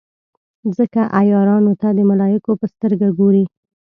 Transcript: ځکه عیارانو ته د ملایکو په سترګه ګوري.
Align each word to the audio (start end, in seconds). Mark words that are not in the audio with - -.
ځکه 0.77 1.01
عیارانو 1.17 1.73
ته 1.81 1.87
د 1.97 1.99
ملایکو 2.09 2.51
په 2.59 2.65
سترګه 2.73 3.07
ګوري. 3.19 3.43